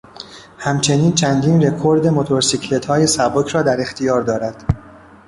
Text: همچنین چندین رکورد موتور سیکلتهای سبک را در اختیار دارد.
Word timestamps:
همچنین 0.57 1.15
چندین 1.15 1.61
رکورد 1.61 2.07
موتور 2.07 2.41
سیکلتهای 2.41 3.07
سبک 3.07 3.47
را 3.47 3.61
در 3.61 3.81
اختیار 3.81 4.21
دارد. 4.21 4.65